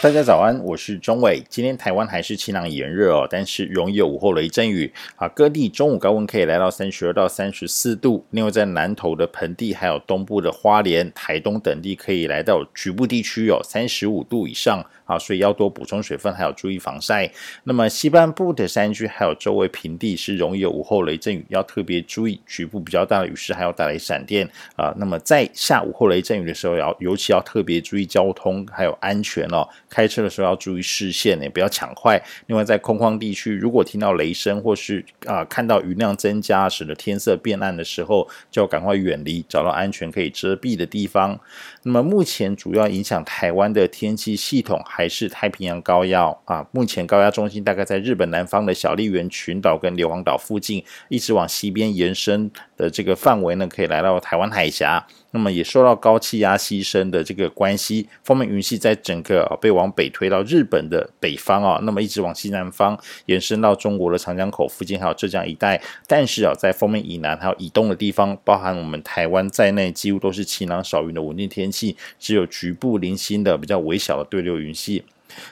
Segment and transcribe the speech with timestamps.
[0.00, 1.42] 大家早安，我是钟伟。
[1.48, 5.26] 今天台湾还是晴朗炎热哦，但是容易有午后雷阵雨啊。
[5.26, 8.24] 各地中午高温可以来到三十二到三十四度。
[8.30, 17.28] 另外，在南投的盆地，还有东部的花莲、台东等地，可以来到局部地区有三十五度以上啊，所以要多补充水分，还有注意防晒。
[17.64, 24.94] 那么西半部的山区还有周围平地是容易有午后雷阵雨，要特别注意局部比较大的雨势，还有打雷闪电啊。
[24.98, 29.66] 那么在下午后雷阵雨的时候，要尤其要特别注意交通还有安全哦。
[29.88, 32.22] 开车的时候要注意视线，也不要抢快。
[32.46, 41.38] 另外，在空旷地区，如果听到雷声或是啊、看到雨量增加，使得天色变暗的时候，就要赶快远离，找到安全可以遮蔽的地方。
[41.84, 46.66] 那么，目前主要影响台湾的天气系统还是太平洋高压啊。
[46.72, 55.06] 目前高压中心大概在日本南方的小笠原群岛跟硫磺岛附近，一直往西边延伸的这个范围呢，可以来到台湾海峡。
[55.32, 65.78] 那么也受到高气压西伸的这个关系，锋面云系在整个啊被往北推到日本的北方啊，那么一直往西南方延伸到中国的长江口附近，还有浙江一带。
[66.06, 75.04] 但是啊，在锋面以南还有以东的地方，包含我们台湾在内，几乎都是晴朗少云的稳定天气，只有局部零星的比较微小的对流云系。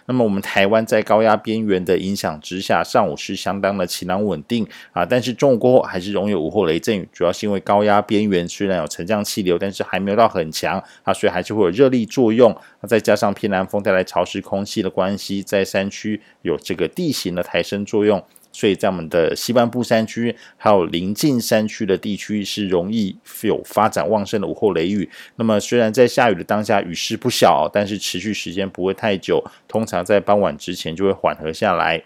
[0.07, 18.23] 那么我们台湾在高压边缘的影响之下，上午是相当的晴朗稳定啊，但是中午过后还是容易有午后雷阵雨，主要是因为高压边缘虽然有沉降气流，但是还没有到很强啊，所以还是会有热力作用，那再加上偏南风带来潮湿空气的关系，在山区有这个地形的抬升作用。
[18.57, 25.07] 所以在我们的西半部山区，还有临近山区的地区，是容易有发展旺盛的午后雷雨。
[25.37, 32.03] 那么，虽然在下雨的当下雨势不小，但是持续时间不会太久，通常在傍晚之前就会缓和下来。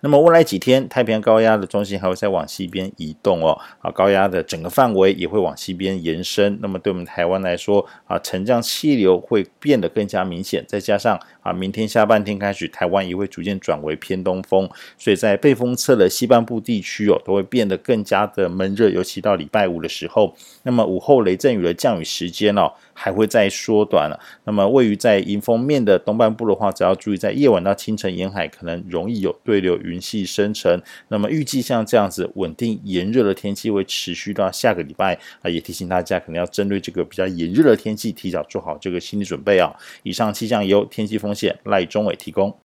[0.00, 6.58] 那么未来几天，太平洋高压的中心还会再往西边移动哦，啊，高压的整个范围也会往西边延伸。
[6.60, 10.64] 那么对我们台湾来说，啊，沉降气流会变得更加明显。
[10.66, 18.88] 再加上啊，明天下半天开始，台湾也会逐渐转为偏东风，所以在背风侧的西半部地区哦，都会变得更加的闷热。
[18.88, 20.34] 尤其到礼拜五的时候，
[20.64, 24.18] 那么午后雷阵雨的降雨时间哦，还会再缩短了。
[24.44, 39.74] 那么位于在迎风面的东半部的话，只要注意在夜晚到清晨沿海可能容易有对流云系生成，那么预计像这样子稳定炎热的天气会持续到下个礼拜啊，也提醒大家可能要针对这个比较炎热的天气，提早做好这个心理准备啊。
[40.02, 42.61] 以上气象由天气风险赖中伟提供。